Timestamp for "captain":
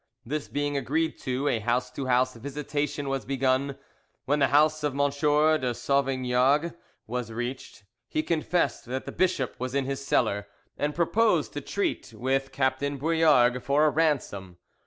12.51-12.97